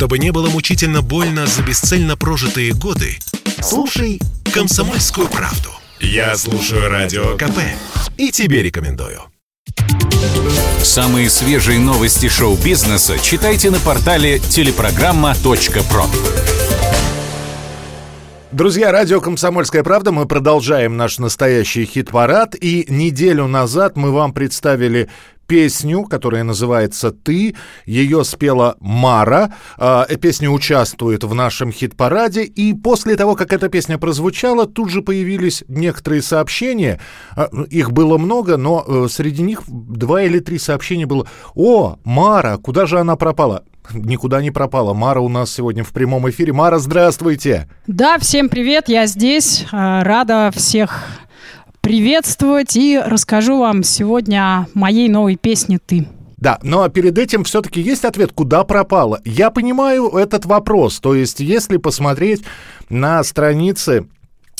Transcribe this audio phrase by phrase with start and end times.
[0.00, 3.18] Чтобы не было мучительно больно за бесцельно прожитые годы,
[3.60, 4.18] слушай
[4.50, 5.68] «Комсомольскую правду».
[6.00, 7.58] Я слушаю Радио КП
[8.16, 9.20] и тебе рекомендую.
[10.82, 16.06] Самые свежие новости шоу-бизнеса читайте на портале телепрограмма.про.
[18.52, 22.56] Друзья, радио «Комсомольская правда», мы продолжаем наш настоящий хит-парад.
[22.58, 25.10] И неделю назад мы вам представили
[25.50, 27.56] песню, которая называется «Ты».
[27.84, 29.52] Ее спела Мара.
[29.78, 32.44] Э, песня участвует в нашем хит-параде.
[32.44, 37.00] И после того, как эта песня прозвучала, тут же появились некоторые сообщения.
[37.36, 41.26] Э, их было много, но э, среди них два или три сообщения было.
[41.56, 44.94] «О, Мара, куда же она пропала?» никуда не пропала.
[44.94, 46.52] Мара у нас сегодня в прямом эфире.
[46.52, 47.68] Мара, здравствуйте.
[47.88, 49.66] Да, всем привет, я здесь.
[49.72, 51.02] Рада всех
[51.80, 56.06] приветствовать и расскажу вам сегодня о моей новой песне «Ты».
[56.36, 59.20] Да, но перед этим все-таки есть ответ, куда пропала.
[59.24, 60.98] Я понимаю этот вопрос.
[60.98, 62.42] То есть, если посмотреть
[62.88, 64.06] на страницы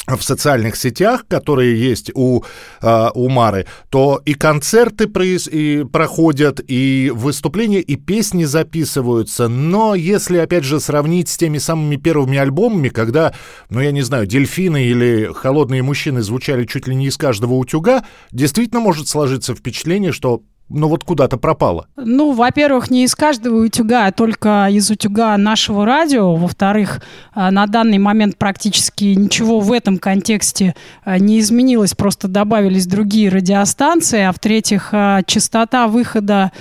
[0.06, 2.42] в социальных сетях, которые есть у,
[2.82, 9.48] э, у Мары, то и концерты произ, и проходят, и выступления, и песни записываются.
[9.48, 13.34] Но если, опять же, сравнить с теми самыми первыми альбомами, когда,
[13.68, 18.04] ну, я не знаю, «Дельфины» или «Холодные мужчины» звучали чуть ли не из каждого утюга,
[18.32, 21.88] действительно может сложиться впечатление, что ну вот куда-то пропала?
[21.96, 26.36] Ну, во-первых, не из каждого утюга, а только из утюга нашего радио.
[26.36, 27.02] Во-вторых,
[27.34, 33.30] а, на данный момент практически ничего в этом контексте а, не изменилось, просто добавились другие
[33.30, 34.22] радиостанции.
[34.22, 36.52] А в-третьих, а, частота выхода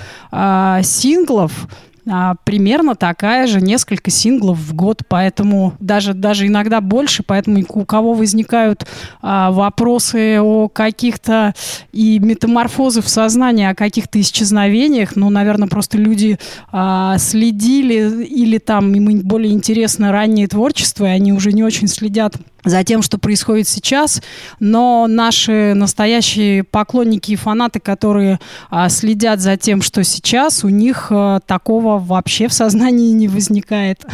[0.82, 1.68] синглов
[2.10, 7.84] а, примерно такая же, несколько синглов в год, поэтому даже, даже иногда больше, поэтому у
[7.84, 8.86] кого возникают
[9.22, 11.54] а, вопросы о каких-то
[11.92, 16.38] и метаморфозы в сознании, о каких-то исчезновениях, ну, наверное, просто люди
[16.72, 22.34] а, следили или там им более интересно раннее творчество, и они уже не очень следят
[22.64, 24.22] за тем, что происходит сейчас,
[24.58, 28.40] но наши настоящие поклонники и фанаты, которые
[28.70, 34.04] а, следят за тем, что сейчас, у них а, такого вообще в сознании не возникает.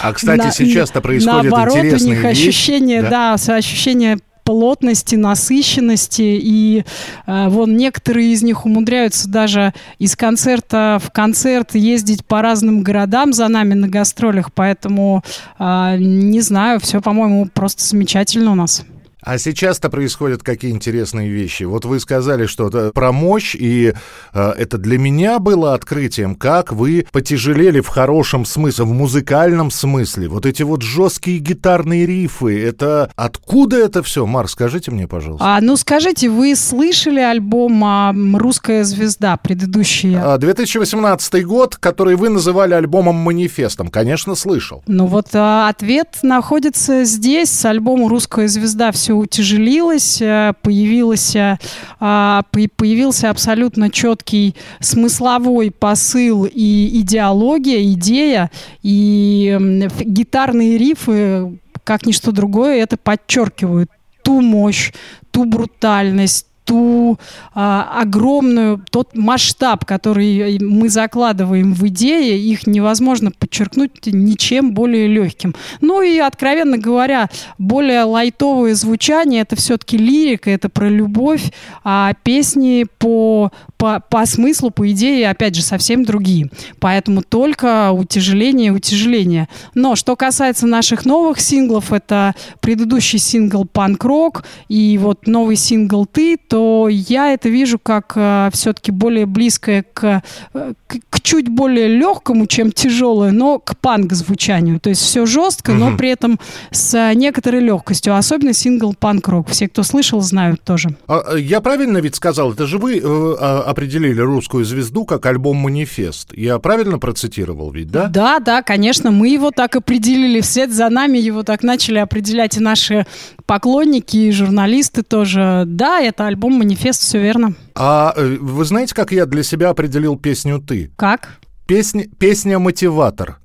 [0.00, 6.22] А, кстати, сейчас-то происходит наоборот, интересные у них ощущение, да, да ощущение плотности, насыщенности.
[6.22, 6.84] И
[7.26, 13.32] э, вон некоторые из них умудряются даже из концерта в концерт ездить по разным городам
[13.32, 14.52] за нами на гастролях.
[14.54, 15.22] Поэтому,
[15.58, 18.86] э, не знаю, все, по-моему, просто замечательно у нас.
[19.26, 21.64] А сейчас-то происходят какие интересные вещи.
[21.64, 23.92] Вот вы сказали что-то про мощь, и
[24.32, 30.28] э, это для меня было открытием, как вы потяжелели в хорошем смысле, в музыкальном смысле.
[30.28, 34.26] Вот эти вот жесткие гитарные рифы, это откуда это все?
[34.26, 35.44] Мар, скажите мне, пожалуйста.
[35.44, 40.16] А, ну скажите, вы слышали альбом а, «Русская звезда» предыдущий?
[40.38, 43.88] 2018 а, год, который вы называли альбомом-манифестом.
[43.88, 44.84] Конечно, слышал.
[44.86, 51.58] Ну вот а, ответ находится здесь, с альбома «Русская звезда» все утяжелилось, э, появился,
[52.00, 58.50] а, появился абсолютно четкий смысловой посыл и идеология, идея,
[58.82, 63.90] и гитарные рифы, как ничто другое, это подчеркивают.
[64.22, 64.92] Ту мощь,
[65.30, 67.18] ту брутальность, ту
[67.54, 75.54] а, огромную, тот масштаб, который мы закладываем в идеи, их невозможно подчеркнуть ничем более легким.
[75.80, 81.52] Ну и, откровенно говоря, более лайтовое звучание, это все-таки лирика, это про любовь,
[81.84, 86.50] а песни по, по, по смыслу, по идее, опять же, совсем другие.
[86.80, 89.48] Поэтому только утяжеление, утяжеление.
[89.74, 96.36] Но что касается наших новых синглов, это предыдущий сингл «Панк-рок» и вот новый сингл «Ты»,
[96.36, 100.22] то я это вижу как э, все-таки более близкое к,
[100.54, 104.80] э, к, к чуть более легкому, чем тяжелое, но к панк-звучанию.
[104.80, 106.38] То есть все жестко, но при этом
[106.70, 108.16] с некоторой легкостью.
[108.16, 109.48] Особенно сингл панк-рок.
[109.48, 110.96] Все, кто слышал, знают тоже.
[111.06, 112.52] А, э, я правильно ведь сказал?
[112.52, 116.32] Это же вы э, а, определили «Русскую звезду» как альбом-манифест.
[116.32, 118.06] Я правильно процитировал ведь, да?
[118.06, 119.10] Да, да, конечно.
[119.10, 120.40] Мы его так определили.
[120.40, 123.06] Вслед за нами его так начали определять и наши
[123.44, 125.64] поклонники, и журналисты тоже.
[125.66, 127.52] Да, это альбом альбом-манифест, все верно.
[127.74, 130.90] А э, вы знаете, как я для себя определил песню «Ты»?
[130.96, 131.38] Как?
[131.66, 133.40] Песня, песня «Мотиватор».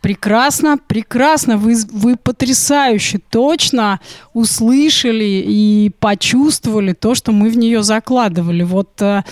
[0.00, 1.56] Прекрасно, прекрасно.
[1.56, 4.00] Вы, вы потрясающе точно
[4.34, 8.62] услышали и почувствовали то, что мы в нее закладывали.
[8.62, 9.22] Вот э,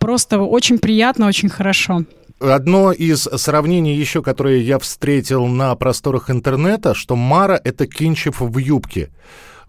[0.00, 2.04] просто очень приятно, очень хорошо.
[2.40, 8.58] Одно из сравнений еще, которое я встретил на просторах интернета, что Мара— это Кинчев в
[8.58, 9.10] юбке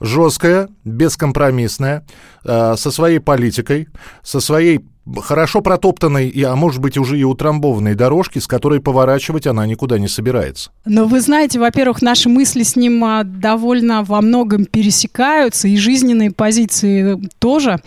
[0.01, 2.05] жесткая, бескомпромиссная,
[2.43, 3.87] э, со своей политикой,
[4.23, 4.79] со своей
[5.19, 9.97] хорошо протоптанной, и, а может быть уже и утрамбованной дорожки, с которой поворачивать она никуда
[9.97, 10.71] не собирается.
[10.85, 16.31] Но вы знаете, во-первых, наши мысли с ним а, довольно во многом пересекаются, и жизненные
[16.31, 17.79] позиции тоже.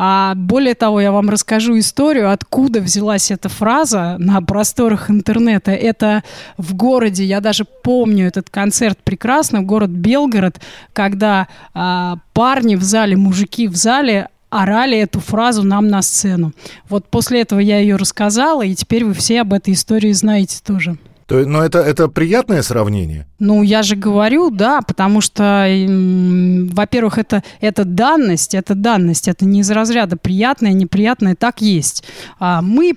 [0.00, 5.72] А более того, я вам расскажу историю, откуда взялась эта фраза на просторах интернета.
[5.72, 6.22] Это
[6.56, 10.60] в городе, я даже помню этот концерт прекрасно, город Белгород,
[10.92, 16.52] когда а, парни в зале, мужики в зале орали эту фразу нам на сцену.
[16.88, 20.98] Вот после этого я ее рассказала, и теперь вы все об этой истории знаете тоже.
[21.26, 23.26] То, но это, это приятное сравнение?
[23.38, 25.66] Ну, я же говорю, да, потому что,
[26.72, 32.04] во-первых, это, это данность, это данность, это не из разряда приятное, неприятное, так есть.
[32.40, 32.96] А мы,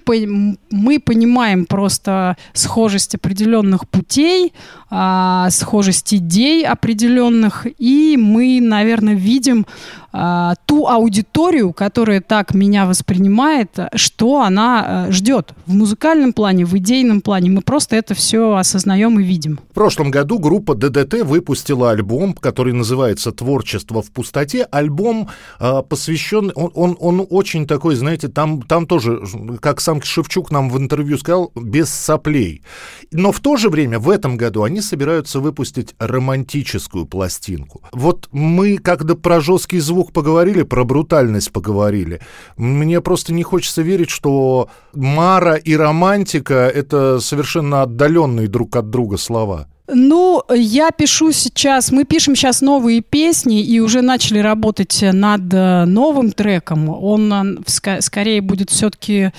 [0.72, 4.54] мы понимаем просто схожесть определенных путей,
[4.90, 9.66] а, схожесть идей определенных, и мы, наверное, видим
[10.14, 16.78] а, ту аудиторию, которая так меня воспринимает, что она а, ждет в музыкальном плане, в
[16.78, 17.50] идейном плане.
[17.50, 19.60] Мы просто это все осознаем и видим.
[19.72, 24.64] В прошлом году группа ДДТ выпустила альбом, который называется «Творчество в пустоте».
[24.72, 25.30] Альбом
[25.60, 29.22] э, посвящен, он, он, он очень такой, знаете, там, там тоже,
[29.62, 32.64] как сам Шевчук нам в интервью сказал, без соплей.
[33.12, 37.82] Но в то же время в этом году они собираются выпустить романтическую пластинку.
[37.92, 42.22] Вот мы, когда про жесткий звук поговорили, про брутальность поговорили.
[42.58, 49.18] Мне просто не хочется верить, что Мара и романтика— это совершенно отдаленные друг от друга
[49.18, 49.68] слова.
[49.94, 55.84] Ну, я пишу сейчас, мы пишем сейчас новые песни и уже начали работать над э,
[55.86, 56.90] новым треком.
[56.90, 57.34] Он
[57.66, 59.32] э, скорее будет все-таки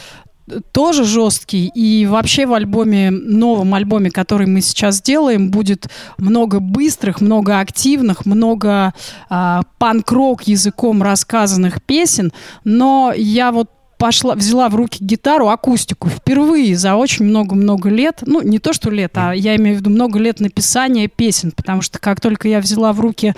[0.73, 1.71] тоже жесткий.
[1.75, 5.87] И вообще в альбоме, новом альбоме, который мы сейчас делаем, будет
[6.19, 8.93] много быстрых, много активных, много
[9.31, 12.31] э, панк-рок языком рассказанных песен.
[12.65, 13.71] Но я вот
[14.03, 18.25] пошла, взяла в руки гитару, акустику впервые за очень много-много лет.
[18.27, 21.83] Ну, не то, что лет, а я имею в виду много лет написания песен, потому
[21.83, 23.33] что как только я взяла в руки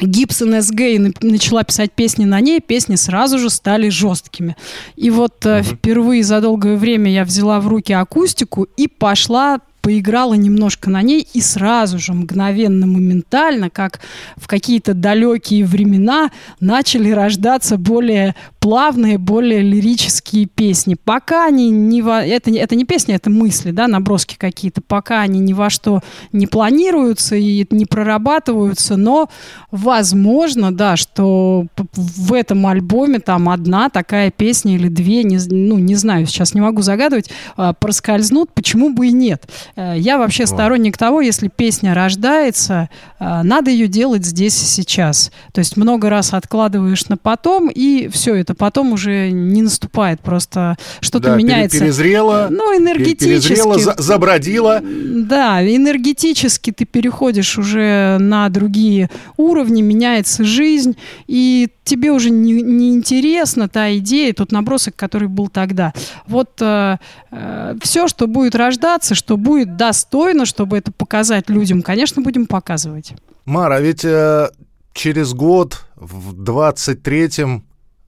[0.00, 4.56] Gibson SG и начала писать песни на ней, песни сразу же стали жесткими.
[4.96, 5.62] И вот uh-huh.
[5.62, 11.28] впервые за долгое время я взяла в руки акустику и пошла поиграла немножко на ней
[11.32, 14.00] и сразу же, мгновенно, моментально, как
[14.36, 20.96] в какие-то далекие времена, начали рождаться более плавные, более лирические песни.
[21.04, 22.20] Пока они не во...
[22.20, 24.80] Это, это не песни, это мысли, да, наброски какие-то.
[24.80, 26.00] Пока они ни во что
[26.32, 29.30] не планируются и не прорабатываются, но
[29.70, 35.94] возможно, да, что в этом альбоме там одна такая песня или две, не, ну, не
[35.94, 39.48] знаю, сейчас не могу загадывать, а, проскользнут, почему бы и нет.
[39.76, 40.54] Э, я вообще вот.
[40.54, 42.88] сторонник того, если песня рождается,
[43.20, 45.30] э, надо ее делать здесь и сейчас.
[45.52, 50.76] То есть много раз откладываешь на потом, и все это потом уже не наступает, просто
[51.00, 51.78] что-то да, меняется.
[51.78, 53.48] Перезрело, ну, энергетически.
[53.48, 54.80] Перезрело, за, забродило.
[54.82, 60.96] Да, энергетически ты переходишь уже на другие уровни, меняется жизнь,
[61.26, 65.94] и тебе уже не, не интересна та идея, тот набросок, который был тогда.
[66.26, 66.98] Вот э,
[67.30, 73.14] э, все, что будет рождаться, что будет достойно, чтобы это показать людям, конечно, будем показывать.
[73.46, 74.50] Мара, а ведь э,
[74.92, 77.64] через год, в 23-м,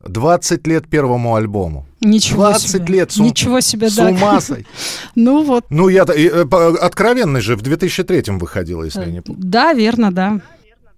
[0.07, 1.87] 20 лет первому альбому.
[2.01, 2.95] Ничего 20 себе.
[2.95, 3.13] лет.
[3.13, 4.09] С, Ничего себе, с да.
[4.09, 4.39] ума.
[5.15, 5.65] Ну вот.
[5.71, 6.45] Ну я э,
[6.81, 9.43] откровенный же в 2003-м выходила, если я не помню.
[9.43, 10.41] Да, верно, да.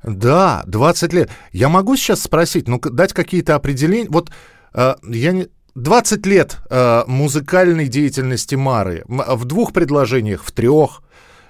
[0.03, 1.31] Да, 20 лет.
[1.53, 4.09] Я могу сейчас спросить, ну дать какие-то определения.
[4.09, 4.31] Вот
[4.75, 5.49] э, я не...
[5.75, 11.03] 20 лет э, музыкальной деятельности Мары в двух предложениях, в трех.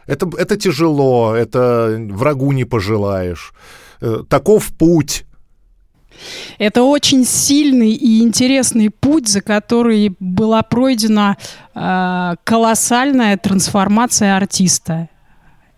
[0.07, 3.53] Это, это тяжело, это врагу не пожелаешь.
[4.01, 5.25] Э, таков путь.
[6.59, 11.37] Это очень сильный и интересный путь, за который была пройдена
[11.75, 15.09] э, колоссальная трансформация артиста.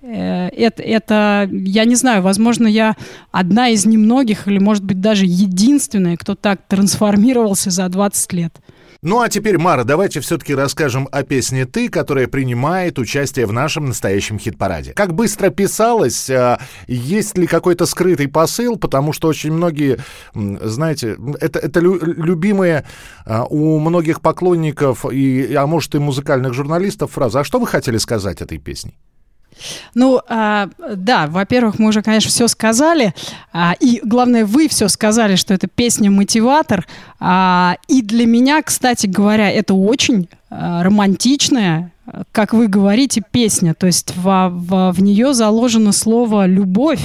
[0.02, 2.96] Э, это, это, я не знаю, возможно, я
[3.30, 8.60] одна из немногих, или, может быть, даже единственная, кто так трансформировался за 20 лет.
[9.04, 13.86] Ну а теперь, Мара, давайте все-таки расскажем о песне «Ты», которая принимает участие в нашем
[13.86, 14.92] настоящем хит-параде.
[14.92, 19.98] Как быстро писалось, а, есть ли какой-то скрытый посыл, потому что очень многие,
[20.34, 22.84] знаете, это, это любимые
[23.26, 27.98] а, у многих поклонников, и, а может и музыкальных журналистов фраза «А что вы хотели
[27.98, 28.94] сказать этой песней?»
[29.94, 33.14] Ну, а, да, во-первых, мы уже, конечно, все сказали.
[33.52, 36.86] А, и главное, вы все сказали, что это песня-мотиватор.
[37.20, 41.92] А, и для меня, кстати говоря, это очень а, романтичная
[42.32, 47.00] как вы говорите, песня, то есть в, в, в нее заложено слово «любовь»,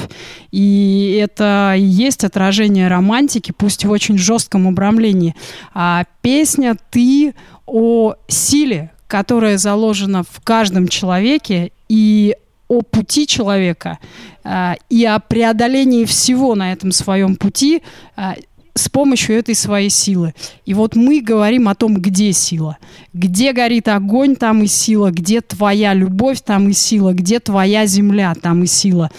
[0.52, 5.36] и это и есть отражение романтики, пусть в очень жестком обрамлении.
[5.74, 7.36] А песня «Ты»
[7.68, 12.36] о силе, которая заложена в каждом человеке, и
[12.68, 14.00] о пути человека,
[14.44, 17.82] а, и о преодолении всего на этом своем пути,
[18.16, 18.36] а,
[18.76, 20.34] с помощью этой своей силы.
[20.66, 22.78] И вот мы говорим о том, где сила.
[23.12, 25.10] Где горит огонь, там и сила.
[25.10, 27.14] Где твоя любовь, там и сила.
[27.14, 29.10] Где твоя земля, там и сила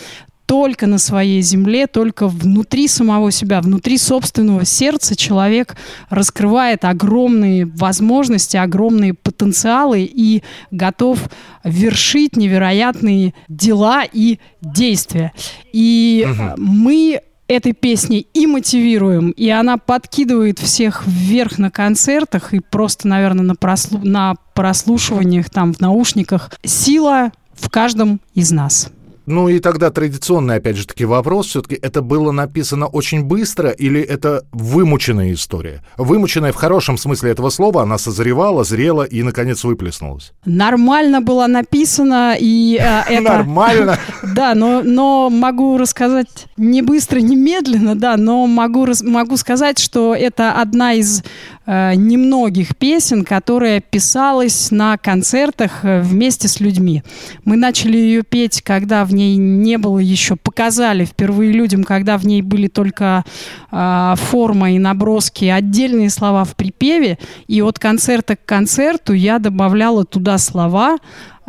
[0.49, 5.77] только на своей земле, только внутри самого себя, внутри собственного сердца человек
[6.09, 11.29] раскрывает огромные возможности, огромные потенциалы и готов
[11.65, 15.33] вершить невероятные дела и действия.
[15.71, 16.55] И угу.
[16.57, 23.45] мы этой песней и мотивируем, и она подкидывает всех вверх на концертах и просто, наверное,
[23.45, 24.01] на, прослу...
[24.03, 26.53] на прослушиваниях там в наушниках.
[26.65, 28.91] Сила в каждом из нас.
[29.29, 31.49] Ну и тогда традиционный, опять же таки, вопрос.
[31.49, 35.85] Все-таки это было написано очень быстро или это вымученная история?
[35.99, 40.33] Вымученная в хорошем смысле этого слова, она созревала, зрела и, наконец, выплеснулась.
[40.47, 43.23] Нормально была написана, и э, это...
[43.23, 43.99] Нормально?
[44.35, 50.15] Да, но, но могу рассказать не быстро, не медленно, да, но могу, могу сказать, что
[50.15, 51.23] это одна из
[51.67, 57.03] э, немногих песен, которая писалась на концертах э, вместе с людьми.
[57.45, 62.25] Мы начали ее петь, когда в ней не было еще, показали впервые людям, когда в
[62.25, 63.25] ней были только
[63.71, 70.05] э, форма и наброски, отдельные слова в припеве, и от концерта к концерту я добавляла
[70.05, 70.99] туда слова,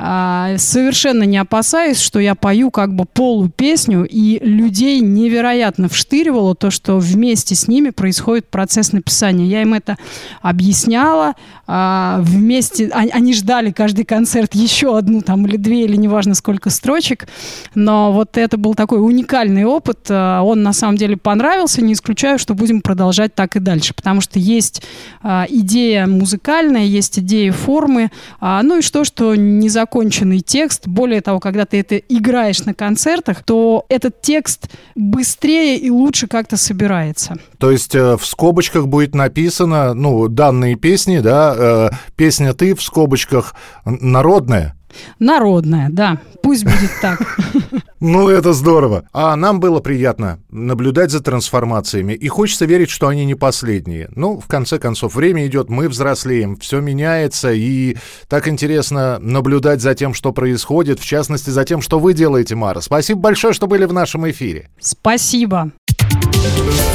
[0.02, 6.72] а, совершенно не опасаясь, что я пою как бы полупесню, и людей невероятно вштыривало то,
[6.72, 9.46] что вместе с ними происходит процесс написания.
[9.46, 9.98] Я им это
[10.42, 11.34] объясняла,
[11.68, 17.28] а, вместе, они ждали каждый концерт еще одну там или две, или неважно сколько строчек,
[17.76, 22.40] но вот это был такой уникальный опыт, а, он на самом деле понравился, не исключаю,
[22.40, 24.82] что будем продолжать так и дальше, потому что есть
[25.22, 30.88] идея музыкальная, есть идея формы, ну и что, что не за законченный текст.
[30.88, 36.58] Более того, когда ты это играешь на концертах, то этот текст быстрее и лучше как-то
[36.58, 37.38] собирается.
[37.58, 42.84] То есть э, в скобочках будет написано, ну, данные песни, да, э, песня «Ты» в
[42.84, 44.76] скобочках народная?
[45.18, 46.20] Народная, да.
[46.44, 47.20] Пусть будет так.
[48.00, 49.04] Ну, это здорово.
[49.12, 52.14] А нам было приятно наблюдать за трансформациями.
[52.14, 54.10] И хочется верить, что они не последние.
[54.16, 57.52] Ну, в конце концов, время идет, мы взрослеем, все меняется.
[57.52, 61.00] И так интересно наблюдать за тем, что происходит.
[61.00, 62.82] В частности, за тем, что вы делаете, Мара.
[62.82, 64.70] Спасибо большое, что были в нашем эфире.
[64.80, 65.72] Спасибо.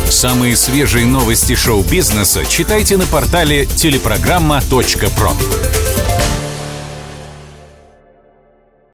[0.08, 6.03] Самые свежие новости шоу-бизнеса читайте на портале телепрограмма.про.